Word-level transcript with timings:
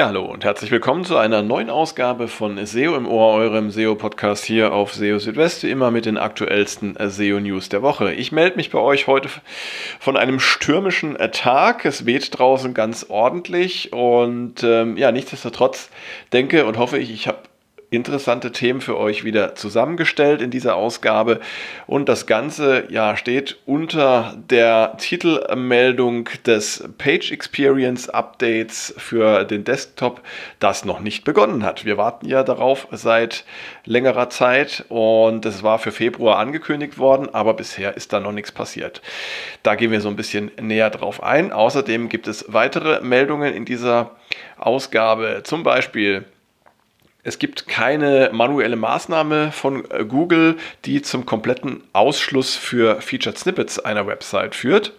Ja, 0.00 0.06
hallo 0.06 0.24
und 0.24 0.44
herzlich 0.44 0.70
willkommen 0.70 1.04
zu 1.04 1.18
einer 1.18 1.42
neuen 1.42 1.68
Ausgabe 1.68 2.26
von 2.26 2.64
SEO 2.64 2.96
im 2.96 3.06
Ohr, 3.06 3.34
eurem 3.34 3.70
SEO-Podcast 3.70 4.46
hier 4.46 4.72
auf 4.72 4.94
SEO 4.94 5.18
Südwest, 5.18 5.62
wie 5.62 5.70
immer 5.70 5.90
mit 5.90 6.06
den 6.06 6.16
aktuellsten 6.16 6.96
SEO-News 6.98 7.68
der 7.68 7.82
Woche. 7.82 8.14
Ich 8.14 8.32
melde 8.32 8.56
mich 8.56 8.70
bei 8.70 8.78
euch 8.78 9.08
heute 9.08 9.28
von 9.98 10.16
einem 10.16 10.40
stürmischen 10.40 11.18
Tag. 11.32 11.84
Es 11.84 12.06
weht 12.06 12.38
draußen 12.38 12.72
ganz 12.72 13.10
ordentlich 13.10 13.92
und 13.92 14.62
ähm, 14.62 14.96
ja, 14.96 15.12
nichtsdestotrotz 15.12 15.90
denke 16.32 16.64
und 16.64 16.78
hoffe 16.78 16.96
ich, 16.96 17.12
ich 17.12 17.28
habe 17.28 17.40
interessante 17.90 18.52
Themen 18.52 18.80
für 18.80 18.96
euch 18.96 19.24
wieder 19.24 19.56
zusammengestellt 19.56 20.40
in 20.40 20.50
dieser 20.50 20.76
Ausgabe. 20.76 21.40
Und 21.88 22.08
das 22.08 22.26
Ganze 22.26 22.84
ja, 22.88 23.16
steht 23.16 23.58
unter 23.66 24.36
der 24.48 24.96
Titelmeldung 24.96 26.28
des 26.46 26.88
Page 26.98 27.32
Experience 27.32 28.08
Updates 28.08 28.94
für 28.96 29.44
den 29.44 29.64
Desktop, 29.64 30.22
das 30.60 30.84
noch 30.84 31.00
nicht 31.00 31.24
begonnen 31.24 31.64
hat. 31.64 31.84
Wir 31.84 31.96
warten 31.96 32.28
ja 32.28 32.44
darauf 32.44 32.86
seit 32.92 33.44
längerer 33.84 34.30
Zeit 34.30 34.84
und 34.88 35.44
es 35.44 35.64
war 35.64 35.80
für 35.80 35.92
Februar 35.92 36.38
angekündigt 36.38 36.98
worden, 36.98 37.28
aber 37.32 37.54
bisher 37.54 37.96
ist 37.96 38.12
da 38.12 38.20
noch 38.20 38.32
nichts 38.32 38.52
passiert. 38.52 39.02
Da 39.64 39.74
gehen 39.74 39.90
wir 39.90 40.00
so 40.00 40.08
ein 40.08 40.16
bisschen 40.16 40.52
näher 40.60 40.90
drauf 40.90 41.22
ein. 41.22 41.50
Außerdem 41.50 42.08
gibt 42.08 42.28
es 42.28 42.44
weitere 42.48 43.00
Meldungen 43.00 43.52
in 43.52 43.64
dieser 43.64 44.12
Ausgabe, 44.58 45.40
zum 45.42 45.64
Beispiel 45.64 46.24
es 47.22 47.38
gibt 47.38 47.68
keine 47.68 48.30
manuelle 48.32 48.76
Maßnahme 48.76 49.52
von 49.52 49.84
äh, 49.90 50.04
Google, 50.04 50.56
die 50.84 51.02
zum 51.02 51.26
kompletten 51.26 51.82
Ausschluss 51.92 52.56
für 52.56 53.00
Featured 53.00 53.38
Snippets 53.38 53.78
einer 53.78 54.06
Website 54.06 54.54
führt. 54.54 54.92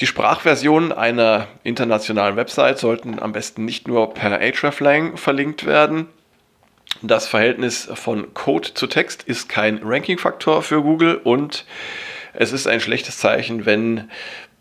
Die 0.00 0.06
Sprachversionen 0.06 0.92
einer 0.92 1.48
internationalen 1.64 2.36
Website 2.36 2.78
sollten 2.78 3.18
am 3.18 3.32
besten 3.32 3.64
nicht 3.64 3.88
nur 3.88 4.14
per 4.14 4.38
hreflang 4.38 5.16
verlinkt 5.16 5.66
werden. 5.66 6.06
Das 7.02 7.26
Verhältnis 7.26 7.88
von 7.94 8.32
Code 8.32 8.74
zu 8.74 8.86
Text 8.86 9.24
ist 9.24 9.48
kein 9.48 9.80
Ranking-Faktor 9.82 10.62
für 10.62 10.82
Google 10.82 11.16
und 11.16 11.64
es 12.32 12.52
ist 12.52 12.68
ein 12.68 12.80
schlechtes 12.80 13.18
Zeichen, 13.18 13.66
wenn 13.66 14.08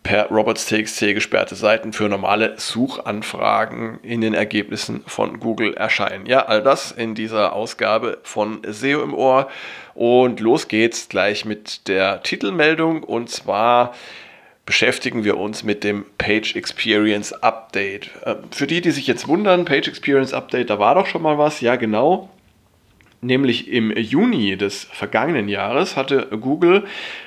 per 0.07 0.27
robots.txt 0.29 1.01
gesperrte 1.15 1.55
Seiten 1.55 1.91
für 1.91 2.07
normale 2.07 2.53
Suchanfragen 2.55 3.99
in 4.03 4.21
den 4.21 4.33
Ergebnissen 4.33 5.03
von 5.05 5.41
Google 5.41 5.73
erscheinen. 5.73 6.25
Ja, 6.25 6.45
all 6.45 6.63
das 6.63 6.93
in 6.93 7.13
dieser 7.13 7.51
Ausgabe 7.51 8.19
von 8.23 8.61
SEO 8.65 9.03
im 9.03 9.13
Ohr. 9.13 9.49
Und 9.95 10.39
los 10.39 10.69
geht's 10.69 11.09
gleich 11.09 11.43
mit 11.43 11.89
der 11.89 12.23
Titelmeldung. 12.23 13.03
Und 13.03 13.29
zwar 13.29 13.93
beschäftigen 14.65 15.25
wir 15.25 15.37
uns 15.37 15.65
mit 15.65 15.83
dem 15.83 16.05
Page 16.17 16.55
Experience 16.55 17.33
Update. 17.33 18.09
Ähm, 18.25 18.37
für 18.51 18.65
die, 18.65 18.79
die 18.79 18.91
sich 18.91 19.07
jetzt 19.07 19.27
wundern, 19.27 19.65
Page 19.65 19.89
Experience 19.89 20.33
Update, 20.33 20.69
da 20.69 20.79
war 20.79 20.95
doch 20.95 21.07
schon 21.07 21.21
mal 21.21 21.37
was. 21.37 21.59
Ja, 21.59 21.75
genau. 21.75 22.29
Nämlich 23.21 23.67
im 23.69 23.95
Juni 23.97 24.57
des 24.57 24.83
vergangenen 24.83 25.49
Jahres 25.49 25.95
hatte 25.95 26.27
Google 26.39 26.83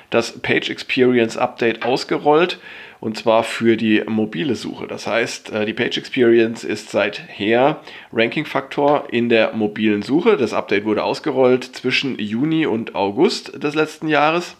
das 0.09 0.39
Page 0.39 0.69
Experience 0.69 1.35
Update 1.37 1.83
ausgerollt 1.83 2.59
und 3.01 3.17
zwar 3.17 3.43
für 3.43 3.75
die 3.75 4.03
mobile 4.07 4.55
Suche. 4.55 4.87
Das 4.87 5.07
heißt, 5.07 5.51
äh, 5.51 5.65
die 5.65 5.73
Page 5.73 5.97
Experience 5.97 6.63
ist 6.63 6.91
seither 6.91 7.81
Ranking-Faktor 8.13 9.07
in 9.11 9.27
der 9.27 9.53
mobilen 9.53 10.03
Suche. 10.03 10.37
Das 10.37 10.53
Update 10.53 10.85
wurde 10.85 11.03
ausgerollt 11.03 11.63
zwischen 11.63 12.17
Juni 12.19 12.65
und 12.65 12.95
August 12.95 13.61
des 13.61 13.75
letzten 13.75 14.07
Jahres 14.07 14.55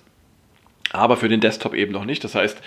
aber 0.93 1.17
für 1.17 1.29
den 1.29 1.39
Desktop 1.39 1.73
eben 1.73 1.91
noch 1.91 2.05
nicht. 2.05 2.23
Das 2.23 2.35
heißt, 2.35 2.57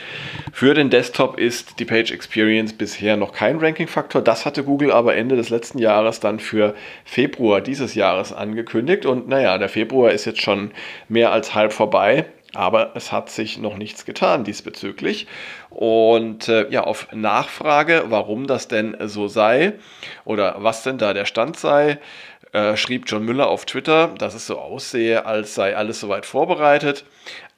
für 0.52 0.74
den 0.74 0.90
Desktop 0.90 1.38
ist 1.38 1.78
die 1.78 1.84
Page 1.84 2.10
Experience 2.10 2.72
bisher 2.72 3.16
noch 3.16 3.32
kein 3.32 3.58
Ranking-Faktor. 3.58 4.22
Das 4.22 4.46
hatte 4.46 4.64
Google 4.64 4.92
aber 4.92 5.14
Ende 5.16 5.36
des 5.36 5.50
letzten 5.50 5.78
Jahres 5.78 6.20
dann 6.20 6.38
für 6.38 6.74
Februar 7.04 7.60
dieses 7.60 7.94
Jahres 7.94 8.32
angekündigt. 8.32 9.04
Und 9.06 9.28
naja, 9.28 9.58
der 9.58 9.68
Februar 9.68 10.12
ist 10.12 10.24
jetzt 10.24 10.40
schon 10.40 10.70
mehr 11.08 11.32
als 11.32 11.54
halb 11.54 11.72
vorbei. 11.72 12.26
Aber 12.54 12.92
es 12.94 13.10
hat 13.10 13.30
sich 13.30 13.58
noch 13.58 13.76
nichts 13.76 14.04
getan 14.04 14.44
diesbezüglich. 14.44 15.26
Und 15.70 16.48
äh, 16.48 16.70
ja, 16.70 16.84
auf 16.84 17.08
Nachfrage, 17.12 18.04
warum 18.08 18.46
das 18.46 18.68
denn 18.68 18.96
so 19.06 19.26
sei 19.26 19.72
oder 20.24 20.56
was 20.58 20.84
denn 20.84 20.96
da 20.96 21.14
der 21.14 21.24
Stand 21.24 21.58
sei, 21.58 21.98
äh, 22.54 22.76
schrieb 22.76 23.04
John 23.06 23.24
Müller 23.24 23.48
auf 23.48 23.66
Twitter, 23.66 24.14
dass 24.18 24.34
es 24.34 24.46
so 24.46 24.58
aussehe, 24.58 25.26
als 25.26 25.54
sei 25.54 25.76
alles 25.76 26.00
soweit 26.00 26.24
vorbereitet 26.24 27.04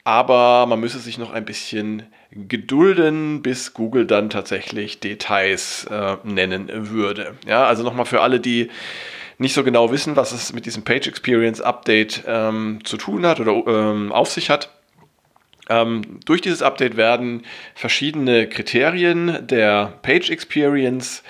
aber 0.07 0.67
man 0.67 0.79
müsse 0.79 1.01
sich 1.01 1.19
noch 1.19 1.33
ein 1.33 1.45
bisschen 1.45 2.05
gedulden, 2.31 3.43
bis 3.43 3.75
Google 3.75 4.07
dann 4.07 4.31
tatsächlich 4.31 5.01
Details 5.01 5.85
äh, 5.91 6.17
nennen 6.23 6.71
würde. 6.93 7.35
Ja, 7.45 7.67
also 7.67 7.83
nochmal 7.83 8.07
für 8.07 8.21
alle, 8.21 8.39
die 8.39 8.71
nicht 9.39 9.53
so 9.53 9.65
genau 9.65 9.91
wissen, 9.91 10.15
was 10.15 10.31
es 10.31 10.53
mit 10.53 10.65
diesem 10.65 10.85
Page 10.85 11.09
Experience 11.09 11.61
Update 11.61 12.23
ähm, 12.25 12.79
zu 12.85 12.99
tun 12.99 13.27
hat 13.27 13.41
oder 13.41 13.53
ähm, 13.67 14.13
auf 14.13 14.31
sich 14.31 14.49
hat. 14.49 14.71
Ähm, 15.69 16.21
durch 16.25 16.41
dieses 16.41 16.63
Update 16.63 16.97
werden 16.97 17.43
verschiedene 17.75 18.49
Kriterien 18.49 19.45
der 19.45 19.95
Page 20.03 20.31
Experience 20.31 21.25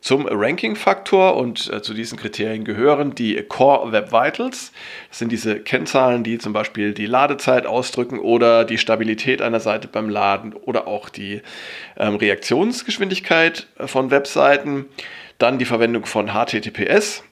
zum 0.00 0.26
Ranking-Faktor 0.26 1.36
und 1.36 1.70
äh, 1.72 1.82
zu 1.82 1.94
diesen 1.94 2.18
Kriterien 2.18 2.64
gehören 2.64 3.14
die 3.14 3.36
Core 3.42 3.92
Web 3.92 4.12
Vitals. 4.12 4.72
Das 5.08 5.18
sind 5.18 5.30
diese 5.30 5.60
Kennzahlen, 5.60 6.24
die 6.24 6.38
zum 6.38 6.52
Beispiel 6.52 6.94
die 6.94 7.06
Ladezeit 7.06 7.66
ausdrücken 7.66 8.18
oder 8.18 8.64
die 8.64 8.78
Stabilität 8.78 9.42
einer 9.42 9.60
Seite 9.60 9.88
beim 9.88 10.08
Laden 10.08 10.54
oder 10.54 10.86
auch 10.86 11.08
die 11.08 11.42
ähm, 11.98 12.16
Reaktionsgeschwindigkeit 12.16 13.66
von 13.86 14.10
Webseiten. 14.10 14.86
Dann 15.38 15.58
die 15.58 15.64
Verwendung 15.64 16.06
von 16.06 16.28
HTTPS 16.28 17.22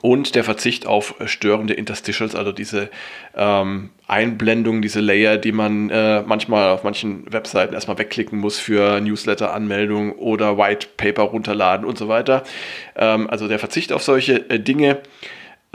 und 0.00 0.34
der 0.34 0.44
Verzicht 0.44 0.86
auf 0.86 1.14
störende 1.26 1.74
Interstitials, 1.74 2.34
also 2.34 2.52
diese 2.52 2.90
ähm, 3.34 3.90
Einblendung, 4.06 4.80
diese 4.80 5.00
Layer, 5.00 5.36
die 5.36 5.52
man 5.52 5.90
äh, 5.90 6.22
manchmal 6.22 6.70
auf 6.70 6.84
manchen 6.84 7.30
Webseiten 7.32 7.74
erstmal 7.74 7.98
wegklicken 7.98 8.38
muss 8.38 8.58
für 8.58 9.00
Newsletter-Anmeldung 9.00 10.12
oder 10.12 10.56
White 10.56 10.88
Paper 10.96 11.24
runterladen 11.24 11.84
und 11.84 11.98
so 11.98 12.08
weiter. 12.08 12.44
Ähm, 12.96 13.28
also 13.28 13.48
der 13.48 13.58
Verzicht 13.58 13.92
auf 13.92 14.02
solche 14.02 14.48
äh, 14.50 14.60
Dinge. 14.60 14.98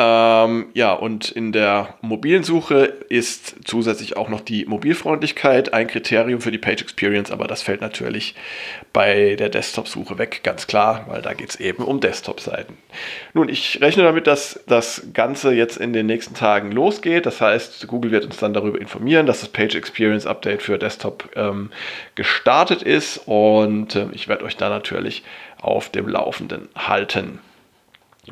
Ähm, 0.04 0.66
ja, 0.74 0.92
und 0.94 1.32
in 1.32 1.52
der 1.52 1.96
mobilen 2.02 2.44
Suche 2.44 2.94
ist 3.10 3.56
zusätzlich 3.64 4.18
auch 4.18 4.28
noch 4.28 4.42
die 4.42 4.66
Mobilfreundlichkeit 4.66 5.74
ein 5.74 5.88
Kriterium 5.88 6.42
für 6.42 6.52
die 6.52 6.58
Page 6.58 6.82
Experience, 6.82 7.32
aber 7.32 7.48
das 7.48 7.62
fällt 7.62 7.82
natürlich 7.82 8.36
bei 8.92 9.36
der 9.36 9.50
Desktop-Suche 9.50 10.18
weg, 10.18 10.42
ganz 10.44 10.68
klar, 10.68 11.06
weil 11.08 11.22
da 11.22 11.34
geht 11.34 11.52
es 11.52 11.60
eben 11.60 11.84
um 11.84 12.02
Desktop-Seiten. 12.02 12.78
Nun, 13.34 13.48
ich 13.48 13.80
rechne 13.82 14.04
damit, 14.04 14.28
dass 14.28 14.60
das 14.68 15.08
Ganze 15.14 15.54
jetzt 15.54 15.78
in 15.78 15.94
den 15.94 16.06
nächsten 16.06 16.34
Tagen 16.34 16.72
losgeht. 16.72 17.26
Das 17.26 17.40
heißt, 17.40 17.88
Google 17.88 18.12
wird 18.12 18.26
uns 18.26 18.38
dann 18.38 18.54
darüber 18.54 18.82
informieren, 18.82 19.26
dass 19.26 19.40
das 19.40 19.50
Page 19.50 19.76
Experience 19.76 20.26
Update 20.26 20.62
für 20.62 20.78
Desktop 20.78 21.30
ähm, 21.36 21.72
gestartet 22.16 22.82
ist 22.82 23.22
und 23.26 23.96
äh, 23.96 24.08
ich 24.12 24.28
werde 24.28 24.44
euch 24.44 24.58
da 24.58 24.70
natürlich 24.70 25.24
auf 25.62 25.90
dem 25.90 26.10
Laufenden 26.10 26.68
halten. 26.76 27.40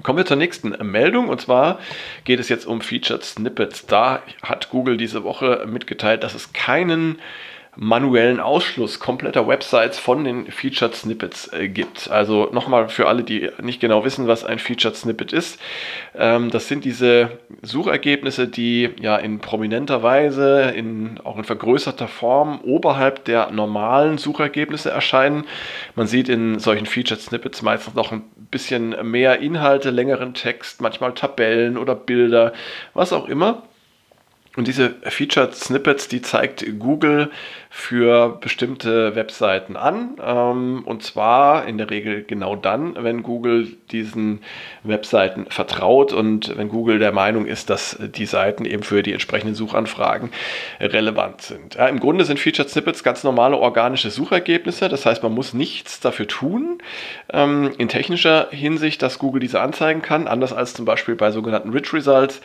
Kommen 0.04 0.18
wir 0.18 0.26
zur 0.26 0.38
nächsten 0.38 0.70
Meldung 0.90 1.28
und 1.28 1.42
zwar 1.42 1.80
geht 2.24 2.40
es 2.40 2.48
jetzt 2.48 2.66
um 2.66 2.80
Featured 2.80 3.26
Snippets. 3.26 3.86
Da 3.88 4.24
hat 4.42 4.70
Google 4.70 4.96
diese 4.96 5.26
Woche 5.26 5.66
mitgeteilt, 5.68 6.24
dass 6.24 6.34
es 6.34 6.54
keinen 6.54 7.20
manuellen 7.78 8.42
Ausschluss 8.42 9.00
kompletter 9.00 9.48
Websites 9.48 9.98
von 9.98 10.26
den 10.26 10.52
Featured 10.52 10.94
Snippets 10.94 11.52
äh, 11.54 11.70
gibt. 11.70 12.12
Also 12.12 12.50
nochmal 12.52 12.90
für 12.90 13.08
alle, 13.08 13.24
die 13.24 13.50
nicht 13.62 13.80
genau 13.80 14.04
wissen, 14.04 14.28
was 14.28 14.44
ein 14.44 14.60
Featured 14.60 14.96
Snippet 14.96 15.32
ist. 15.32 15.60
Ähm, 16.14 16.50
das 16.52 16.68
sind 16.68 16.84
diese 16.84 17.40
Suchergebnisse, 17.62 18.48
die 18.48 18.90
ja 19.00 19.16
in 19.16 19.40
prominenter 19.40 20.04
Weise, 20.04 20.74
in, 20.76 21.20
auch 21.24 21.38
in 21.38 21.46
vergrößerter 21.46 22.10
Form 22.10 22.60
oberhalb 22.62 23.24
der 23.24 23.52
normalen 23.52 24.18
Suchergebnisse 24.18 24.92
erscheinen. 24.92 25.46
Man 25.96 26.08
sieht 26.08 26.28
in 26.28 26.60
solchen 26.60 26.86
Featured 26.86 27.22
Snippets 27.22 27.62
meistens 27.62 27.96
noch 27.96 28.12
ein 28.12 28.24
bisschen 28.52 28.96
mehr 29.10 29.40
Inhalte, 29.40 29.92
längeren 29.92 30.34
Text, 30.34 30.82
manchmal 30.82 31.14
Tabellen 31.14 31.78
oder 31.78 31.96
Bilder, 31.96 32.52
was 32.94 33.14
auch 33.14 33.30
immer. 33.30 33.64
Und 34.58 34.68
diese 34.68 34.96
Featured 35.04 35.56
Snippets, 35.56 36.10
die 36.10 36.22
zeigt 36.22 36.66
Google 36.78 37.32
für 37.70 38.38
bestimmte 38.42 39.16
Webseiten 39.16 39.78
an. 39.78 40.18
Ähm, 40.22 40.84
und 40.86 41.04
zwar 41.04 41.66
in 41.68 41.78
der 41.78 41.90
Regel 41.90 42.26
genau 42.26 42.58
dann, 42.58 42.96
wenn 43.00 43.24
Google 43.24 43.78
diesen 43.92 44.42
Webseiten 44.84 45.46
vertraut 45.48 46.12
und 46.12 46.58
wenn 46.58 46.68
Google 46.68 47.00
der 47.00 47.14
Meinung 47.14 47.46
ist, 47.46 47.70
dass 47.70 47.98
die 47.98 48.26
Seiten 48.26 48.66
eben 48.66 48.84
für 48.84 49.04
die 49.04 49.14
entsprechenden 49.14 49.56
Suchanfragen 49.56 50.32
relevant 50.82 51.44
sind. 51.44 51.76
Ja, 51.76 51.88
Im 51.88 52.02
Grunde 52.02 52.26
sind 52.26 52.38
Featured 52.38 52.70
Snippets 52.70 53.04
ganz 53.04 53.24
normale 53.24 53.56
organische 53.56 54.12
Suchergebnisse. 54.12 54.90
Das 54.90 55.06
heißt, 55.06 55.24
man 55.24 55.34
muss 55.34 55.54
nichts 55.54 56.02
dafür 56.02 56.28
tun 56.28 56.80
ähm, 57.32 57.72
in 57.78 57.88
technischer 57.88 58.50
Hinsicht, 58.52 59.02
dass 59.02 59.18
Google 59.18 59.40
diese 59.40 59.62
anzeigen 59.62 60.02
kann, 60.02 60.28
anders 60.28 60.52
als 60.52 60.74
zum 60.74 60.84
Beispiel 60.84 61.16
bei 61.16 61.32
sogenannten 61.32 61.70
Rich 61.70 61.94
Results 61.94 62.42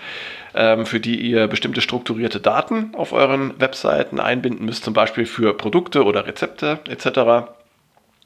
für 0.85 1.01
die 1.01 1.21
ihr 1.21 1.49
bestimmte 1.49 1.81
strukturierte 1.81 2.41
Daten 2.41 2.95
auf 2.95 3.13
euren 3.13 3.61
Webseiten 3.61 4.21
einbinden 4.21 4.65
müsst, 4.65 4.85
zum 4.85 4.95
Beispiel 4.95 5.27
für 5.27 5.55
Produkte 5.55 6.05
oder 6.05 6.27
Rezepte 6.27 6.81
etc. 6.89 7.51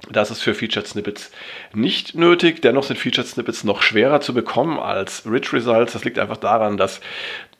Das 0.09 0.31
ist 0.31 0.41
für 0.41 0.55
Featured 0.55 0.87
Snippets 0.87 1.31
nicht 1.75 2.15
nötig. 2.15 2.63
Dennoch 2.63 2.85
sind 2.85 2.99
Featured 2.99 3.27
Snippets 3.27 3.65
noch 3.65 3.83
schwerer 3.83 4.21
zu 4.21 4.33
bekommen 4.33 4.79
als 4.79 5.25
Rich 5.31 5.53
Results. 5.53 5.93
Das 5.93 6.05
liegt 6.05 6.19
einfach 6.19 6.39
daran, 6.39 6.77
dass 6.77 7.01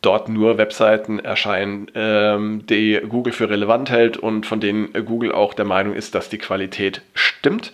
dort 0.03 0.29
nur 0.29 0.57
Webseiten 0.57 1.19
erscheinen, 1.19 1.91
ähm, 1.95 2.67
die 2.67 3.01
Google 3.07 3.33
für 3.33 3.51
relevant 3.51 3.91
hält 3.91 4.17
und 4.17 4.47
von 4.47 4.61
denen 4.61 4.93
Google 5.05 5.33
auch 5.33 5.53
der 5.53 5.67
Meinung 5.67 5.95
ist, 5.95 6.15
dass 6.15 6.29
die 6.31 6.39
Qualität 6.39 7.03
stimmt. 7.15 7.73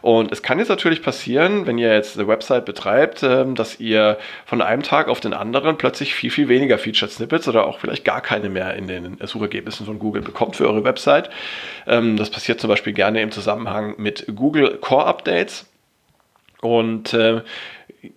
Und 0.00 0.32
es 0.32 0.42
kann 0.42 0.58
jetzt 0.58 0.68
natürlich 0.68 1.02
passieren, 1.02 1.66
wenn 1.66 1.78
ihr 1.78 1.92
jetzt 1.92 2.18
eine 2.18 2.28
Website 2.28 2.64
betreibt, 2.64 3.22
ähm, 3.22 3.54
dass 3.54 3.78
ihr 3.80 4.18
von 4.46 4.62
einem 4.62 4.82
Tag 4.82 5.08
auf 5.08 5.20
den 5.20 5.34
anderen 5.34 5.76
plötzlich 5.76 6.14
viel, 6.14 6.30
viel 6.30 6.48
weniger 6.48 6.78
Featured 6.78 7.10
Snippets 7.10 7.48
oder 7.48 7.66
auch 7.66 7.78
vielleicht 7.78 8.04
gar 8.04 8.20
keine 8.20 8.48
mehr 8.48 8.74
in 8.74 8.86
den 8.86 9.18
Suchergebnissen 9.22 9.84
von 9.84 9.98
Google 9.98 10.22
bekommt 10.22 10.56
für 10.56 10.66
eure 10.66 10.84
Website. 10.84 11.28
Ähm, 11.86 12.16
das 12.16 12.30
passiert 12.30 12.60
zum 12.60 12.68
Beispiel 12.68 12.92
gerne 12.94 13.20
im 13.20 13.32
Zusammenhang 13.32 13.94
mit 13.98 14.26
Google 14.34 14.78
Core 14.78 15.06
Updates. 15.06 15.66
Und 16.60 17.12
äh, 17.12 17.42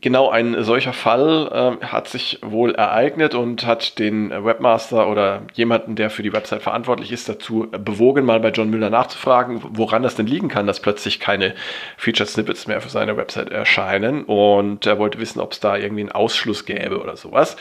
genau 0.01 0.29
ein 0.29 0.63
solcher 0.63 0.93
Fall 0.93 1.77
äh, 1.81 1.85
hat 1.85 2.07
sich 2.07 2.39
wohl 2.41 2.75
ereignet 2.75 3.35
und 3.35 3.65
hat 3.65 3.99
den 3.99 4.29
Webmaster 4.29 5.09
oder 5.09 5.41
jemanden, 5.53 5.95
der 5.95 6.09
für 6.09 6.23
die 6.23 6.33
Website 6.33 6.61
verantwortlich 6.61 7.11
ist, 7.11 7.29
dazu 7.29 7.67
bewogen, 7.71 8.25
mal 8.25 8.39
bei 8.39 8.49
John 8.49 8.69
Müller 8.69 8.89
nachzufragen, 8.89 9.61
woran 9.69 10.03
das 10.03 10.15
denn 10.15 10.27
liegen 10.27 10.47
kann, 10.47 10.67
dass 10.67 10.79
plötzlich 10.79 11.19
keine 11.19 11.55
Featured 11.97 12.29
Snippets 12.29 12.67
mehr 12.67 12.81
für 12.81 12.89
seine 12.89 13.17
Website 13.17 13.49
erscheinen. 13.49 14.23
Und 14.23 14.85
er 14.85 14.99
wollte 14.99 15.19
wissen, 15.19 15.39
ob 15.39 15.53
es 15.53 15.59
da 15.59 15.77
irgendwie 15.77 16.01
einen 16.01 16.11
Ausschluss 16.11 16.65
gäbe 16.65 17.01
oder 17.01 17.17
sowas. 17.17 17.57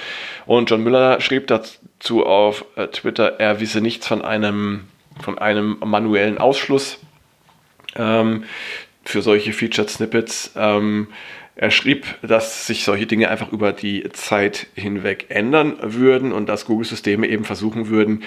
Und 0.46 0.70
John 0.70 0.82
Müller 0.82 1.20
schrieb 1.20 1.46
dazu 1.46 2.24
auf 2.24 2.64
äh, 2.76 2.88
Twitter, 2.88 3.40
er 3.40 3.60
wisse 3.60 3.80
nichts 3.80 4.06
von 4.06 4.22
einem, 4.22 4.84
von 5.20 5.38
einem 5.38 5.78
manuellen 5.84 6.38
Ausschluss 6.38 6.98
ähm, 7.96 8.44
für 9.08 9.22
solche 9.22 9.54
Featured 9.54 9.88
Snippets. 9.88 10.52
Ähm, 10.54 11.08
er 11.56 11.70
schrieb, 11.70 12.04
dass 12.22 12.66
sich 12.66 12.84
solche 12.84 13.06
Dinge 13.06 13.30
einfach 13.30 13.50
über 13.52 13.72
die 13.72 14.04
Zeit 14.12 14.68
hinweg 14.74 15.26
ändern 15.30 15.76
würden 15.80 16.30
und 16.32 16.48
dass 16.48 16.66
Google-Systeme 16.66 17.26
eben 17.26 17.44
versuchen 17.44 17.88
würden, 17.88 18.22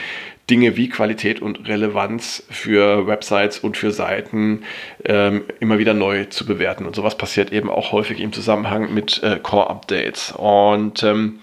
Dinge 0.49 0.75
wie 0.75 0.89
Qualität 0.89 1.39
und 1.41 1.67
Relevanz 1.67 2.43
für 2.49 3.07
Websites 3.07 3.59
und 3.59 3.77
für 3.77 3.91
Seiten 3.91 4.63
ähm, 5.05 5.43
immer 5.59 5.77
wieder 5.77 5.93
neu 5.93 6.25
zu 6.25 6.45
bewerten. 6.45 6.85
Und 6.85 6.95
sowas 6.95 7.15
passiert 7.15 7.53
eben 7.53 7.69
auch 7.69 7.91
häufig 7.91 8.19
im 8.19 8.33
Zusammenhang 8.33 8.93
mit 8.93 9.21
äh, 9.23 9.39
Core-Updates. 9.41 10.33
Und 10.35 11.03
ähm, 11.03 11.39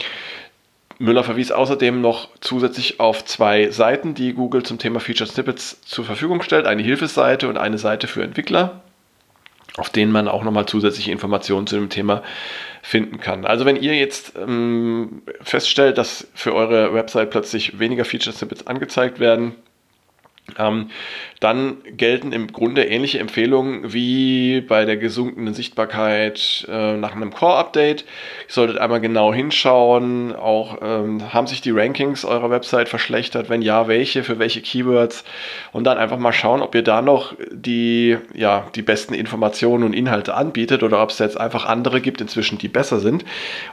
Müller 0.98 1.22
verwies 1.22 1.52
außerdem 1.52 2.00
noch 2.00 2.28
zusätzlich 2.40 2.98
auf 2.98 3.24
zwei 3.24 3.70
Seiten, 3.70 4.14
die 4.14 4.34
Google 4.34 4.64
zum 4.64 4.78
Thema 4.78 4.98
Featured 4.98 5.30
Snippets 5.30 5.80
zur 5.82 6.04
Verfügung 6.04 6.42
stellt. 6.42 6.66
Eine 6.66 6.82
Hilfeseite 6.82 7.48
und 7.48 7.56
eine 7.56 7.78
Seite 7.78 8.08
für 8.08 8.24
Entwickler 8.24 8.82
auf 9.78 9.90
denen 9.90 10.12
man 10.12 10.28
auch 10.28 10.44
nochmal 10.44 10.66
zusätzliche 10.66 11.12
Informationen 11.12 11.66
zu 11.66 11.76
dem 11.76 11.88
Thema 11.88 12.22
finden 12.82 13.18
kann. 13.18 13.44
Also 13.44 13.64
wenn 13.64 13.76
ihr 13.76 13.94
jetzt 13.94 14.34
ähm, 14.36 15.22
feststellt, 15.40 15.98
dass 15.98 16.26
für 16.34 16.54
eure 16.54 16.94
Website 16.94 17.30
plötzlich 17.30 17.78
weniger 17.78 18.04
Feature 18.04 18.34
Snippets 18.34 18.66
angezeigt 18.66 19.20
werden, 19.20 19.54
dann 20.56 21.76
gelten 21.96 22.32
im 22.32 22.48
Grunde 22.48 22.84
ähnliche 22.84 23.18
Empfehlungen 23.18 23.92
wie 23.92 24.60
bei 24.60 24.84
der 24.84 24.96
gesunkenen 24.96 25.54
Sichtbarkeit 25.54 26.66
äh, 26.68 26.96
nach 26.96 27.14
einem 27.14 27.32
Core-Update. 27.32 28.02
Ihr 28.02 28.06
solltet 28.52 28.78
einmal 28.78 29.00
genau 29.00 29.32
hinschauen, 29.32 30.34
auch 30.34 30.78
ähm, 30.82 31.32
haben 31.32 31.46
sich 31.46 31.60
die 31.60 31.70
Rankings 31.70 32.24
eurer 32.24 32.50
Website 32.50 32.88
verschlechtert, 32.88 33.48
wenn 33.48 33.62
ja, 33.62 33.88
welche, 33.88 34.24
für 34.24 34.38
welche 34.38 34.60
Keywords? 34.60 35.24
Und 35.72 35.84
dann 35.84 35.98
einfach 35.98 36.18
mal 36.18 36.32
schauen, 36.32 36.60
ob 36.60 36.74
ihr 36.74 36.82
da 36.82 37.02
noch 37.02 37.34
die, 37.52 38.16
ja, 38.34 38.66
die 38.74 38.82
besten 38.82 39.14
Informationen 39.14 39.84
und 39.84 39.92
Inhalte 39.92 40.34
anbietet 40.34 40.82
oder 40.82 41.02
ob 41.02 41.10
es 41.10 41.18
jetzt 41.18 41.38
einfach 41.38 41.66
andere 41.66 42.00
gibt 42.00 42.20
inzwischen, 42.20 42.58
die 42.58 42.68
besser 42.68 42.98
sind. 43.00 43.24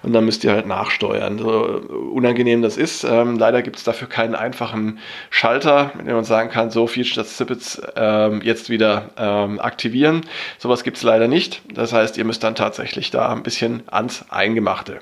Und 0.03 0.13
dann 0.13 0.25
müsst 0.25 0.43
ihr 0.43 0.51
halt 0.51 0.67
nachsteuern. 0.67 1.39
So 1.39 1.81
unangenehm 2.13 2.61
das 2.61 2.77
ist, 2.77 3.03
ähm, 3.03 3.39
leider 3.39 3.61
gibt 3.61 3.77
es 3.77 3.83
dafür 3.83 4.07
keinen 4.07 4.35
einfachen 4.35 4.99
Schalter, 5.29 5.91
mit 5.97 6.07
dem 6.07 6.15
man 6.15 6.23
sagen 6.23 6.49
kann, 6.49 6.64
so 6.71 6.87
viel 6.87 7.05
Snippets 7.05 7.35
Snippets 7.35 7.81
ähm, 7.95 8.41
jetzt 8.41 8.69
wieder 8.69 9.09
ähm, 9.17 9.59
aktivieren. 9.59 10.21
Sowas 10.57 10.83
gibt 10.83 10.97
es 10.97 11.03
leider 11.03 11.27
nicht. 11.27 11.61
Das 11.73 11.93
heißt, 11.93 12.17
ihr 12.17 12.25
müsst 12.25 12.43
dann 12.43 12.55
tatsächlich 12.55 13.11
da 13.11 13.31
ein 13.31 13.43
bisschen 13.43 13.83
ans 13.87 14.25
Eingemachte. 14.29 14.99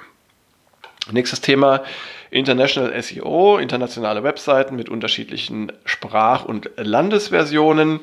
Nächstes 1.12 1.42
Thema 1.42 1.84
International 2.32 2.94
SEO, 3.02 3.58
internationale 3.58 4.24
Webseiten 4.24 4.76
mit 4.76 4.90
unterschiedlichen 4.90 5.72
Sprach- 5.86 6.44
und 6.46 6.70
Landesversionen. 6.78 8.02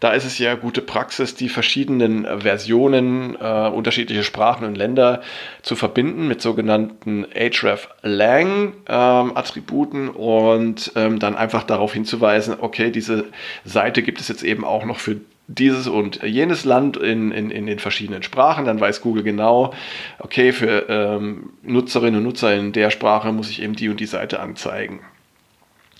Da 0.00 0.12
ist 0.12 0.24
es 0.24 0.38
ja 0.38 0.54
gute 0.54 0.82
Praxis, 0.82 1.34
die 1.34 1.48
verschiedenen 1.48 2.26
Versionen, 2.40 3.36
äh, 3.40 3.68
unterschiedliche 3.68 4.22
Sprachen 4.22 4.66
und 4.66 4.76
Länder 4.76 5.22
zu 5.62 5.76
verbinden 5.76 6.28
mit 6.28 6.42
sogenannten 6.42 7.26
href-lang-Attributen 7.34 10.08
ähm, 10.08 10.10
und 10.10 10.92
ähm, 10.94 11.18
dann 11.18 11.34
einfach 11.34 11.64
darauf 11.64 11.92
hinzuweisen, 11.92 12.54
okay, 12.60 12.92
diese 12.92 13.24
Seite 13.64 14.02
gibt 14.02 14.20
es 14.20 14.28
jetzt 14.28 14.44
eben 14.44 14.64
auch 14.64 14.84
noch 14.84 15.00
für 15.00 15.16
dieses 15.58 15.88
und 15.88 16.22
jenes 16.22 16.64
Land 16.64 16.96
in, 16.96 17.32
in, 17.32 17.50
in 17.50 17.66
den 17.66 17.78
verschiedenen 17.78 18.22
Sprachen. 18.22 18.64
Dann 18.64 18.80
weiß 18.80 19.00
Google 19.00 19.22
genau, 19.22 19.72
okay, 20.18 20.52
für 20.52 20.86
ähm, 20.88 21.50
Nutzerinnen 21.62 22.18
und 22.18 22.24
Nutzer 22.24 22.54
in 22.54 22.72
der 22.72 22.90
Sprache 22.90 23.32
muss 23.32 23.50
ich 23.50 23.62
eben 23.62 23.74
die 23.74 23.88
und 23.88 24.00
die 24.00 24.06
Seite 24.06 24.40
anzeigen. 24.40 25.00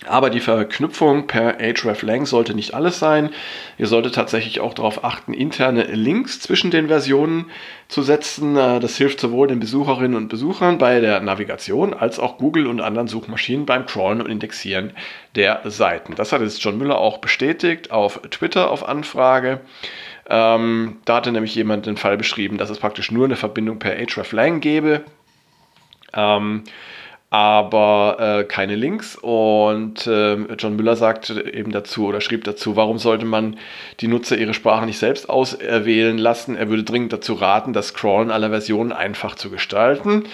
Aber 0.05 0.29
die 0.29 0.39
Verknüpfung 0.39 1.27
per 1.27 1.59
hreflang 1.59 2.25
sollte 2.25 2.53
nicht 2.53 2.73
alles 2.73 2.99
sein. 2.99 3.29
Ihr 3.77 3.87
solltet 3.87 4.15
tatsächlich 4.15 4.59
auch 4.59 4.73
darauf 4.73 5.03
achten, 5.03 5.33
interne 5.33 5.83
Links 5.83 6.39
zwischen 6.41 6.71
den 6.71 6.87
Versionen 6.87 7.45
zu 7.87 8.01
setzen. 8.01 8.57
Äh, 8.57 8.79
das 8.79 8.97
hilft 8.97 9.19
sowohl 9.19 9.47
den 9.47 9.59
Besucherinnen 9.59 10.17
und 10.17 10.27
Besuchern 10.27 10.77
bei 10.77 10.99
der 10.99 11.21
Navigation 11.21 11.93
als 11.93 12.19
auch 12.19 12.37
Google 12.37 12.67
und 12.67 12.81
anderen 12.81 13.07
Suchmaschinen 13.07 13.65
beim 13.65 13.85
Crawlen 13.85 14.21
und 14.21 14.29
Indexieren 14.29 14.91
der 15.35 15.61
Seiten. 15.65 16.15
Das 16.15 16.31
hat 16.31 16.41
jetzt 16.41 16.63
John 16.63 16.77
Müller 16.77 16.97
auch 16.97 17.19
bestätigt 17.19 17.91
auf 17.91 18.19
Twitter 18.29 18.71
auf 18.71 18.87
Anfrage. 18.87 19.61
Ähm, 20.29 20.97
da 21.05 21.17
hatte 21.17 21.31
nämlich 21.31 21.55
jemand 21.55 21.85
den 21.85 21.97
Fall 21.97 22.17
beschrieben, 22.17 22.57
dass 22.57 22.69
es 22.69 22.79
praktisch 22.79 23.11
nur 23.11 23.25
eine 23.25 23.35
Verbindung 23.35 23.79
per 23.79 23.95
hreflang 23.95 24.59
gäbe. 24.59 25.03
Ähm, 26.13 26.63
aber 27.33 28.17
äh, 28.19 28.43
keine 28.43 28.75
Links. 28.75 29.15
Und 29.15 30.05
äh, 30.05 30.35
John 30.53 30.75
Müller 30.75 30.95
sagte 30.95 31.51
eben 31.51 31.71
dazu 31.71 32.05
oder 32.05 32.21
schrieb 32.21 32.43
dazu, 32.43 32.75
warum 32.75 32.99
sollte 32.99 33.25
man 33.25 33.57
die 34.01 34.07
Nutzer 34.07 34.37
ihre 34.37 34.53
Sprache 34.53 34.85
nicht 34.85 34.99
selbst 34.99 35.31
auserwählen 35.31 36.19
lassen? 36.19 36.55
Er 36.55 36.69
würde 36.69 36.83
dringend 36.83 37.11
dazu 37.11 37.33
raten, 37.33 37.73
das 37.73 37.87
Scrollen 37.87 38.29
aller 38.29 38.49
Versionen 38.49 38.91
einfach 38.91 39.33
zu 39.33 39.49
gestalten. 39.49 40.25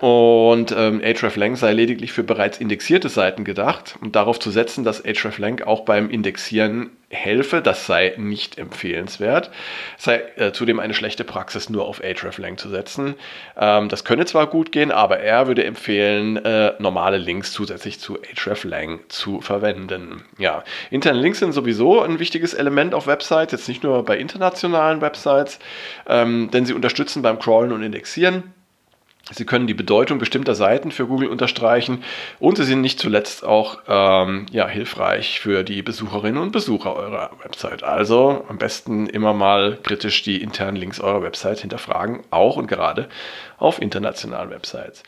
Und 0.00 0.70
ähm, 0.76 1.00
hreflang 1.00 1.56
sei 1.56 1.72
lediglich 1.72 2.12
für 2.12 2.22
bereits 2.22 2.58
indexierte 2.58 3.08
Seiten 3.08 3.42
gedacht 3.42 3.96
und 4.00 4.14
darauf 4.14 4.38
zu 4.38 4.50
setzen, 4.50 4.84
dass 4.84 5.02
hreflang 5.02 5.62
auch 5.62 5.80
beim 5.80 6.08
Indexieren 6.08 6.90
helfe, 7.10 7.62
das 7.62 7.86
sei 7.86 8.14
nicht 8.16 8.58
empfehlenswert. 8.58 9.50
Es 9.96 10.04
sei 10.04 10.22
äh, 10.36 10.52
zudem 10.52 10.78
eine 10.78 10.94
schlechte 10.94 11.24
Praxis, 11.24 11.68
nur 11.68 11.86
auf 11.86 12.00
hreflang 12.00 12.58
zu 12.58 12.68
setzen. 12.68 13.14
Ähm, 13.56 13.88
das 13.88 14.04
könne 14.04 14.24
zwar 14.26 14.46
gut 14.46 14.70
gehen, 14.70 14.92
aber 14.92 15.18
er 15.18 15.48
würde 15.48 15.64
empfehlen, 15.64 16.36
äh, 16.36 16.74
normale 16.78 17.16
Links 17.16 17.50
zusätzlich 17.50 17.98
zu 17.98 18.18
hreflang 18.36 19.00
zu 19.08 19.40
verwenden. 19.40 20.22
Ja, 20.38 20.62
interne 20.90 21.18
Links 21.18 21.40
sind 21.40 21.52
sowieso 21.52 22.02
ein 22.02 22.20
wichtiges 22.20 22.54
Element 22.54 22.94
auf 22.94 23.08
Websites, 23.08 23.50
jetzt 23.50 23.68
nicht 23.68 23.82
nur 23.82 24.04
bei 24.04 24.16
internationalen 24.16 25.00
Websites, 25.00 25.58
ähm, 26.06 26.50
denn 26.52 26.66
sie 26.66 26.74
unterstützen 26.74 27.22
beim 27.22 27.40
Crawlen 27.40 27.72
und 27.72 27.82
Indexieren. 27.82 28.54
Sie 29.30 29.44
können 29.44 29.66
die 29.66 29.74
Bedeutung 29.74 30.18
bestimmter 30.18 30.54
Seiten 30.54 30.90
für 30.90 31.06
Google 31.06 31.28
unterstreichen 31.28 32.02
und 32.38 32.56
sie 32.56 32.64
sind 32.64 32.80
nicht 32.80 32.98
zuletzt 32.98 33.44
auch 33.44 33.78
ähm, 33.88 34.46
ja, 34.50 34.66
hilfreich 34.68 35.40
für 35.40 35.64
die 35.64 35.82
Besucherinnen 35.82 36.42
und 36.42 36.52
Besucher 36.52 36.96
eurer 36.96 37.30
Website. 37.42 37.82
Also 37.82 38.44
am 38.48 38.58
besten 38.58 39.06
immer 39.06 39.34
mal 39.34 39.78
kritisch 39.82 40.22
die 40.22 40.42
internen 40.42 40.76
Links 40.76 41.00
eurer 41.00 41.22
Website 41.22 41.60
hinterfragen, 41.60 42.20
auch 42.30 42.56
und 42.56 42.66
gerade 42.66 43.08
auf 43.58 43.82
internationalen 43.82 44.50
Websites. 44.50 45.02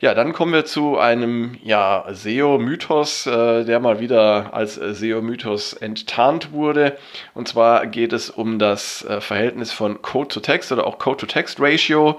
Ja, 0.00 0.14
dann 0.14 0.32
kommen 0.32 0.54
wir 0.54 0.64
zu 0.64 0.96
einem 0.98 1.58
ja, 1.62 2.06
SEO-Mythos, 2.10 3.26
äh, 3.26 3.64
der 3.64 3.80
mal 3.80 4.00
wieder 4.00 4.54
als 4.54 4.78
äh, 4.78 4.94
SEO-Mythos 4.94 5.74
enttarnt 5.74 6.52
wurde. 6.52 6.96
Und 7.34 7.48
zwar 7.48 7.86
geht 7.86 8.14
es 8.14 8.30
um 8.30 8.58
das 8.58 9.04
äh, 9.04 9.20
Verhältnis 9.20 9.72
von 9.72 10.00
Code-to-Text 10.00 10.72
oder 10.72 10.86
auch 10.86 10.98
Code-to-Text-Ratio, 10.98 12.16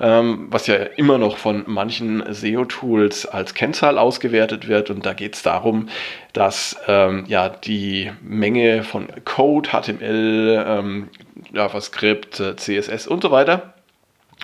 ähm, 0.00 0.48
was 0.50 0.66
ja 0.66 0.74
immer 0.96 1.18
noch 1.18 1.36
von 1.36 1.64
manchen 1.66 2.22
SEO-Tools 2.32 3.26
als 3.26 3.54
Kennzahl 3.54 3.98
ausgewertet 3.98 4.68
wird. 4.68 4.90
Und 4.90 5.06
da 5.06 5.12
geht 5.12 5.34
es 5.34 5.42
darum, 5.42 5.88
dass 6.32 6.76
ähm, 6.86 7.24
ja, 7.28 7.48
die 7.48 8.10
Menge 8.22 8.84
von 8.84 9.08
Code, 9.24 9.70
HTML, 9.70 10.64
ähm, 10.66 11.08
JavaScript, 11.52 12.42
CSS 12.56 13.06
und 13.06 13.22
so 13.22 13.30
weiter 13.30 13.74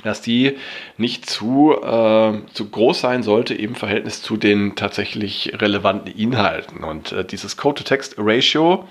dass 0.05 0.21
die 0.21 0.57
nicht 0.97 1.29
zu, 1.29 1.73
äh, 1.73 2.33
zu 2.53 2.69
groß 2.71 3.01
sein 3.01 3.23
sollte 3.23 3.55
im 3.55 3.75
Verhältnis 3.75 4.23
zu 4.23 4.37
den 4.37 4.77
tatsächlich 4.77 5.53
relevanten 5.61 6.13
Inhalten. 6.13 6.85
Und 6.85 7.13
äh, 7.13 7.25
dieses 7.25 7.57
Code-to-Text-Ratio, 7.57 8.85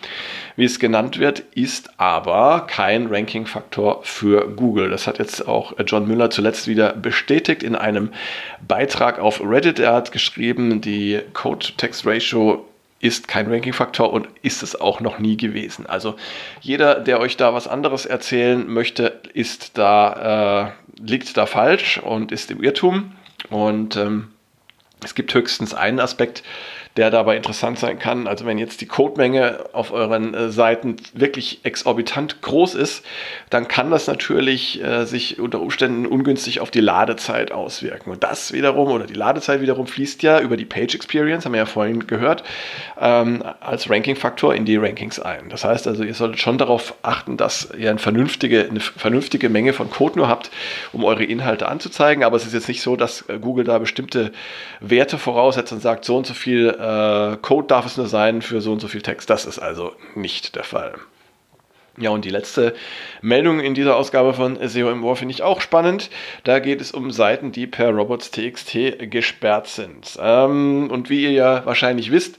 wie 0.56 0.66
es 0.66 0.80
genannt 0.80 1.20
wird, 1.20 1.40
ist 1.54 2.00
aber 2.00 2.68
kein 2.68 3.08
Ranking-Faktor 3.08 4.02
für 4.04 4.48
Google. 4.56 4.90
Das 4.90 5.08
hat 5.08 5.20
jetzt 5.20 5.48
auch 5.48 5.74
John 5.86 6.08
Müller 6.08 6.30
zuletzt 6.30 6.68
wieder 6.68 6.94
bestätigt 6.94 7.64
in 7.64 7.76
einem 7.76 8.10
Beitrag 8.68 9.20
auf 9.20 9.42
Reddit. 9.42 9.80
Er 9.80 9.94
hat 9.94 10.12
geschrieben, 10.12 10.82
die 10.82 11.22
Code-to-Text-Ratio 11.34 12.66
ist 13.06 13.28
kein 13.28 13.52
Ranking-Faktor 13.52 14.12
und 14.12 14.28
ist 14.42 14.64
es 14.64 14.80
auch 14.80 15.00
noch 15.00 15.20
nie 15.20 15.38
gewesen. 15.38 15.86
Also 15.86 16.16
jeder, 16.60 16.96
der 16.96 17.20
euch 17.20 17.38
da 17.38 17.54
was 17.54 17.68
anderes 17.68 18.08
erzählen 18.08 18.68
möchte, 18.68 19.22
ist 19.34 19.78
da, 19.78 20.74
äh, 20.98 21.02
liegt 21.02 21.38
da 21.38 21.46
falsch 21.46 22.00
und 22.00 22.32
ist 22.32 22.50
im 22.50 22.64
Irrtum. 22.64 23.12
Und 23.52 23.96
ähm, 23.96 24.30
es 25.04 25.14
gibt 25.14 25.34
höchstens 25.36 25.76
einen 25.76 26.00
Aspekt, 26.00 26.42
der 26.98 27.12
dabei 27.12 27.36
interessant 27.36 27.78
sein 27.78 28.00
kann. 28.00 28.26
Also 28.26 28.46
wenn 28.46 28.58
jetzt 28.58 28.80
die 28.80 28.86
Codemenge 28.86 29.66
auf 29.74 29.92
euren 29.92 30.34
äh, 30.34 30.50
Seiten 30.50 30.96
wirklich 31.14 31.60
exorbitant 31.64 32.42
groß 32.42 32.76
ist, 32.76 33.06
dann 33.50 33.68
kann 33.68 33.92
das 33.92 34.08
natürlich 34.08 34.82
äh, 34.82 35.06
sich 35.06 35.40
unter 35.40 35.60
Umständen 35.60 36.06
ungünstig 36.06 36.62
auf 36.62 36.72
die 36.72 36.80
Ladezeit 36.80 37.52
auswirken. 37.52 38.12
Und 38.12 38.24
das 38.24 38.54
wiederum, 38.54 38.92
oder 38.92 39.06
die 39.06 39.14
Ladezeit 39.14 39.60
wiederum 39.60 39.88
fließt 39.88 40.24
ja 40.24 40.40
über 40.40 40.56
die 40.56 40.66
Page 40.66 40.96
Experience, 40.96 41.44
haben 41.44 41.52
wir 41.52 41.60
ja 41.60 41.66
vorhin 41.66 42.08
gehört, 42.08 42.44
ähm, 43.00 43.44
als 43.60 43.90
Ranking-Faktor 43.90 44.56
in 44.56 44.64
die 44.64 44.78
Rankings 44.78 45.20
ein. 45.20 45.50
Das 45.50 45.66
heißt 45.66 45.88
also, 45.88 46.04
ihr 46.04 46.14
solltet 46.14 46.40
schon 46.40 46.58
darauf 46.58 46.96
achten, 47.02 47.36
dass 47.36 47.70
ihr 47.78 47.90
eine 47.90 48.00
vernünftige, 48.00 48.68
eine 48.70 48.80
vernünftige 48.80 49.50
Menge 49.50 49.74
von 49.74 49.90
Code 49.90 50.18
nur 50.20 50.30
habt, 50.30 50.50
um 50.94 51.04
eure 51.04 51.26
Inhalte 51.26 51.68
anzuzeigen. 51.68 52.24
Aber 52.24 52.38
es 52.38 52.46
ist 52.46 52.54
jetzt 52.54 52.70
nicht 52.70 52.82
so, 52.82 52.96
dass 52.96 53.28
äh, 53.28 53.38
Google 53.38 53.66
da 53.66 53.80
bestimmte 53.80 54.32
Werte 54.80 55.18
voraussetzt 55.18 55.74
und 55.74 55.82
sagt, 55.82 56.06
so 56.06 56.16
und 56.16 56.26
so 56.26 56.34
viel 56.34 56.74
äh, 56.86 57.38
Code 57.38 57.68
darf 57.68 57.86
es 57.86 57.98
nur 57.98 58.08
sein 58.08 58.42
für 58.42 58.62
so 58.62 58.72
und 58.72 58.80
so 58.80 58.88
viel 58.88 59.02
Text. 59.02 59.30
Das 59.30 59.46
ist 59.46 59.60
also 59.60 59.94
nicht 60.16 60.56
der 60.56 60.64
Fall. 60.64 60.96
Ja, 61.98 62.10
und 62.10 62.26
die 62.26 62.30
letzte 62.30 62.74
Meldung 63.22 63.62
in 63.62 63.74
dieser 63.74 63.96
Ausgabe 63.96 64.34
von 64.34 64.58
SEO 64.68 64.92
im 64.92 65.06
Ohr 65.06 65.16
finde 65.16 65.34
ich 65.34 65.44
auch 65.44 65.62
spannend. 65.62 66.10
Da 66.44 66.60
geht 66.60 66.82
es 66.82 66.92
um 66.92 67.10
Seiten, 67.10 67.54
die 67.54 67.68
per 67.68 67.90
robots.txt 67.92 69.10
gesperrt 69.10 69.68
sind. 69.68 70.18
Ähm, 70.22 70.90
und 70.92 71.10
wie 71.10 71.24
ihr 71.24 71.32
ja 71.32 71.66
wahrscheinlich 71.66 72.12
wisst, 72.12 72.38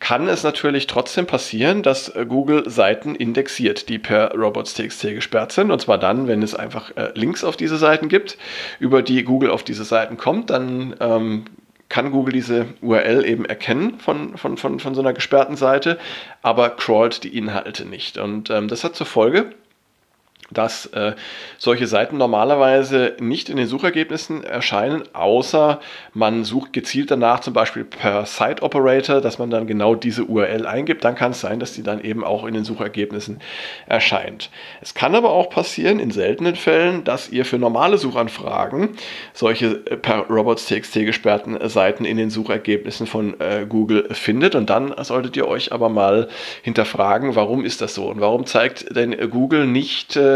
kann 0.00 0.26
es 0.26 0.42
natürlich 0.42 0.88
trotzdem 0.88 1.26
passieren, 1.26 1.84
dass 1.84 2.12
Google 2.28 2.68
Seiten 2.68 3.14
indexiert, 3.14 3.88
die 3.88 4.00
per 4.00 4.34
robots.txt 4.34 5.02
gesperrt 5.02 5.52
sind. 5.52 5.70
Und 5.70 5.80
zwar 5.80 5.98
dann, 5.98 6.26
wenn 6.26 6.42
es 6.42 6.56
einfach 6.56 6.96
äh, 6.96 7.12
Links 7.14 7.44
auf 7.44 7.56
diese 7.56 7.76
Seiten 7.76 8.08
gibt, 8.08 8.36
über 8.80 9.02
die 9.02 9.22
Google 9.22 9.50
auf 9.50 9.62
diese 9.62 9.84
Seiten 9.84 10.16
kommt, 10.16 10.50
dann 10.50 10.96
ähm, 10.98 11.44
kann 11.88 12.10
Google 12.10 12.32
diese 12.32 12.66
URL 12.82 13.24
eben 13.24 13.44
erkennen 13.44 13.98
von, 13.98 14.36
von, 14.36 14.56
von, 14.56 14.80
von 14.80 14.94
so 14.94 15.00
einer 15.00 15.12
gesperrten 15.12 15.56
Seite, 15.56 15.98
aber 16.42 16.70
crawlt 16.70 17.22
die 17.24 17.36
Inhalte 17.36 17.84
nicht. 17.86 18.18
Und 18.18 18.50
ähm, 18.50 18.68
das 18.68 18.84
hat 18.84 18.96
zur 18.96 19.06
Folge, 19.06 19.50
dass 20.50 20.86
äh, 20.86 21.14
solche 21.58 21.86
Seiten 21.86 22.18
normalerweise 22.18 23.16
nicht 23.18 23.48
in 23.48 23.56
den 23.56 23.66
Suchergebnissen 23.66 24.44
erscheinen, 24.44 25.02
außer 25.12 25.80
man 26.12 26.44
sucht 26.44 26.72
gezielt 26.72 27.10
danach, 27.10 27.40
zum 27.40 27.52
Beispiel 27.52 27.84
per 27.84 28.26
Site 28.26 28.62
Operator, 28.62 29.20
dass 29.20 29.38
man 29.38 29.50
dann 29.50 29.66
genau 29.66 29.94
diese 29.94 30.24
URL 30.24 30.66
eingibt. 30.66 31.04
Dann 31.04 31.14
kann 31.14 31.32
es 31.32 31.40
sein, 31.40 31.58
dass 31.58 31.72
die 31.72 31.82
dann 31.82 32.00
eben 32.00 32.24
auch 32.24 32.44
in 32.44 32.54
den 32.54 32.64
Suchergebnissen 32.64 33.40
erscheint. 33.86 34.50
Es 34.80 34.94
kann 34.94 35.14
aber 35.14 35.30
auch 35.30 35.50
passieren, 35.50 35.98
in 35.98 36.10
seltenen 36.10 36.54
Fällen, 36.54 37.04
dass 37.04 37.28
ihr 37.28 37.44
für 37.44 37.58
normale 37.58 37.98
Suchanfragen 37.98 38.90
solche 39.32 39.82
äh, 39.86 39.96
per 39.96 40.26
robots.txt 40.28 40.94
gesperrten 40.94 41.68
Seiten 41.68 42.04
in 42.04 42.16
den 42.16 42.30
Suchergebnissen 42.30 43.06
von 43.06 43.40
äh, 43.40 43.66
Google 43.68 44.08
findet. 44.12 44.54
Und 44.54 44.70
dann 44.70 44.94
solltet 45.02 45.36
ihr 45.36 45.48
euch 45.48 45.72
aber 45.72 45.88
mal 45.88 46.28
hinterfragen, 46.62 47.34
warum 47.34 47.64
ist 47.64 47.80
das 47.80 47.94
so 47.94 48.06
und 48.06 48.20
warum 48.20 48.46
zeigt 48.46 48.94
denn 48.94 49.16
Google 49.30 49.66
nicht 49.66 50.16
äh, 50.16 50.35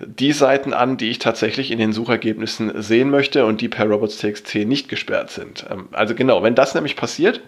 die 0.00 0.32
Seiten 0.32 0.72
an, 0.72 0.96
die 0.96 1.10
ich 1.10 1.18
tatsächlich 1.18 1.70
in 1.70 1.78
den 1.78 1.92
Suchergebnissen 1.92 2.82
sehen 2.82 3.10
möchte 3.10 3.46
und 3.46 3.60
die 3.60 3.68
per 3.68 3.86
robots.txt 3.86 4.54
nicht 4.66 4.88
gesperrt 4.88 5.30
sind. 5.30 5.66
Ähm, 5.70 5.88
also 5.92 6.14
genau, 6.14 6.42
wenn 6.42 6.54
das 6.54 6.74
nämlich 6.74 6.96
passiert, 6.96 7.40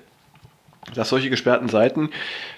dass 0.95 1.11
solche 1.11 1.31
gesperrten 1.31 1.69
Seiten 1.69 2.11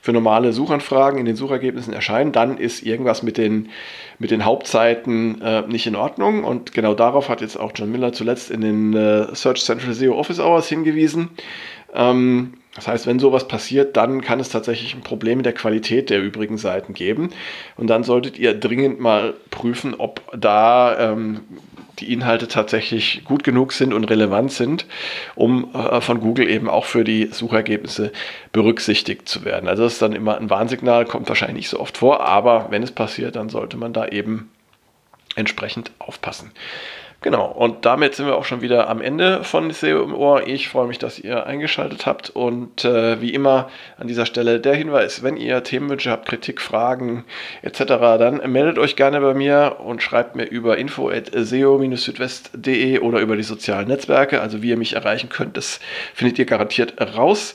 für 0.03 0.13
normale 0.13 0.53
Suchanfragen 0.53 1.19
in 1.19 1.27
den 1.27 1.37
Suchergebnissen 1.37 1.93
erscheinen, 1.93 2.33
dann 2.33 2.59
ist 2.59 2.83
irgendwas 2.83 3.23
mit 3.23 3.37
den, 3.37 3.71
mit 4.19 4.31
den 4.31 4.45
Hauptseiten 4.45 5.41
äh, 5.41 5.63
nicht 5.63 5.87
in 5.87 5.97
Ordnung. 5.97 6.45
Und 6.45 6.73
genau 6.73 6.95
darauf 6.95 7.29
hat 7.29 7.41
jetzt 7.41 7.59
auch 7.59 7.73
John 7.75 7.91
Miller 7.91 8.13
zuletzt 8.13 8.51
in 8.51 8.61
den 8.61 8.95
äh, 8.95 9.35
Search 9.35 9.65
Central 9.65 9.95
SEO 9.95 10.15
Office 10.15 10.41
Hours 10.41 10.69
hingewiesen. 10.69 11.31
Ähm, 11.93 12.55
das 12.81 12.89
heißt, 12.89 13.07
wenn 13.07 13.19
sowas 13.19 13.47
passiert, 13.47 13.99
dann 13.99 14.23
kann 14.23 14.41
es 14.41 14.49
tatsächlich 14.49 14.95
ein 14.95 15.03
Problem 15.03 15.37
mit 15.37 15.45
der 15.45 15.53
Qualität 15.53 16.09
der 16.09 16.23
übrigen 16.23 16.57
Seiten 16.57 16.95
geben. 16.95 17.29
Und 17.77 17.89
dann 17.89 18.05
solltet 18.05 18.39
ihr 18.39 18.55
dringend 18.55 18.99
mal 19.01 19.35
prüfen, 19.51 19.95
ob 19.99 20.23
da 20.35 20.99
ähm, 20.99 21.41
die 21.99 22.11
Inhalte 22.11 22.49
tatsächlich 22.49 23.21
gut 23.27 23.45
genug 23.45 23.75
sind 23.75 23.93
und 23.93 24.05
relevant 24.05 24.51
sind, 24.51 24.87
um 25.35 25.75
äh, 25.75 26.01
von 26.01 26.21
Google 26.21 26.49
eben 26.49 26.71
auch 26.71 26.87
für 26.87 27.05
die 27.05 27.27
Suchergebnisse 27.27 28.13
berücksichtigt 28.53 29.29
zu 29.29 29.45
werden. 29.45 29.69
Also 29.69 29.83
das 29.83 29.93
ist 29.93 30.03
dann 30.03 30.15
immer 30.15 30.39
ein 30.39 30.49
Warnsignal, 30.49 31.05
kommt 31.05 31.29
wahrscheinlich 31.29 31.57
nicht 31.57 31.69
so 31.69 31.81
oft 31.81 31.99
vor, 31.99 32.21
aber 32.27 32.69
wenn 32.71 32.83
es 32.83 32.93
passiert, 32.93 33.37
dann 33.37 33.51
sollte 33.51 33.77
man 33.77 33.93
da 33.93 34.09
eben 34.09 34.51
entsprechend 35.37 35.91
aufpassen. 35.99 36.51
Genau, 37.23 37.49
und 37.49 37.85
damit 37.85 38.15
sind 38.15 38.25
wir 38.25 38.35
auch 38.35 38.47
schon 38.47 38.63
wieder 38.63 38.89
am 38.89 39.03
Ende 39.03 39.45
von 39.45 39.71
SEO 39.71 40.05
im 40.05 40.15
Ohr. 40.15 40.47
Ich 40.47 40.71
freue 40.71 40.87
mich, 40.87 40.99
dass 40.99 41.19
ihr 41.19 41.45
eingeschaltet 41.45 42.07
habt 42.07 42.31
und 42.31 42.83
äh, 42.87 43.21
wie 43.21 43.35
immer 43.35 43.69
an 43.99 44.09
dieser 44.09 44.25
Stelle 44.25 44.59
der 44.59 44.75
Hinweis, 44.75 45.23
wenn 45.23 45.37
ihr 45.37 45.63
Themenwünsche 45.63 46.11
habt, 46.11 46.27
Kritik, 46.27 46.63
Fragen 46.63 47.27
etc., 47.61 47.85
dann 47.85 48.41
meldet 48.51 48.79
euch 48.79 48.97
gerne 48.97 49.21
bei 49.21 49.35
mir 49.35 49.81
und 49.85 50.03
schreibt 50.03 50.35
mir 50.35 50.45
über 50.45 50.79
info.seo-südwest.de 50.79 53.01
oder 53.01 53.21
über 53.21 53.37
die 53.37 53.43
sozialen 53.43 53.89
Netzwerke. 53.89 54.41
Also 54.41 54.63
wie 54.63 54.71
ihr 54.71 54.79
mich 54.79 54.95
erreichen 54.95 55.29
könnt, 55.29 55.59
das 55.59 55.79
findet 56.15 56.39
ihr 56.39 56.47
garantiert 56.47 56.95
raus. 57.19 57.55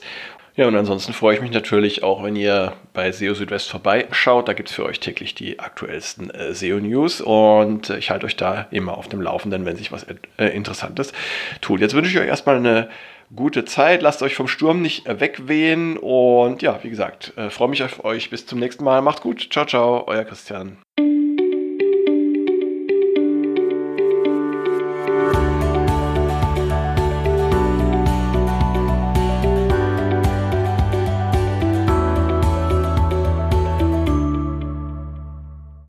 Ja, 0.56 0.66
und 0.66 0.74
ansonsten 0.74 1.12
freue 1.12 1.34
ich 1.34 1.42
mich 1.42 1.50
natürlich 1.50 2.02
auch, 2.02 2.22
wenn 2.24 2.34
ihr 2.34 2.72
bei 2.94 3.12
SEO 3.12 3.34
Südwest 3.34 3.68
vorbeischaut. 3.68 4.48
Da 4.48 4.54
gibt 4.54 4.70
es 4.70 4.74
für 4.74 4.86
euch 4.86 5.00
täglich 5.00 5.34
die 5.34 5.58
aktuellsten 5.58 6.30
äh, 6.30 6.54
SEO-News 6.54 7.20
und 7.20 7.90
äh, 7.90 7.98
ich 7.98 8.10
halte 8.10 8.24
euch 8.24 8.36
da 8.36 8.66
immer 8.70 8.96
auf 8.96 9.06
dem 9.06 9.20
Laufenden, 9.20 9.66
wenn 9.66 9.76
sich 9.76 9.92
was 9.92 10.06
äh, 10.38 10.46
Interessantes 10.48 11.12
tut. 11.60 11.80
Jetzt 11.80 11.92
wünsche 11.94 12.10
ich 12.10 12.18
euch 12.18 12.26
erstmal 12.26 12.56
eine 12.56 12.88
gute 13.34 13.66
Zeit. 13.66 14.00
Lasst 14.00 14.22
euch 14.22 14.34
vom 14.34 14.48
Sturm 14.48 14.80
nicht 14.80 15.06
äh, 15.06 15.20
wegwehen 15.20 15.98
und 15.98 16.62
ja, 16.62 16.78
wie 16.82 16.90
gesagt, 16.90 17.34
äh, 17.36 17.50
freue 17.50 17.68
mich 17.68 17.82
auf 17.82 18.02
euch. 18.06 18.30
Bis 18.30 18.46
zum 18.46 18.58
nächsten 18.58 18.82
Mal. 18.82 19.02
Macht's 19.02 19.20
gut. 19.20 19.48
Ciao, 19.50 19.66
ciao, 19.66 20.04
euer 20.06 20.24
Christian. 20.24 20.78